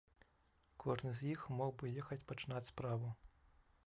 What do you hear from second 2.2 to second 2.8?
пачынаць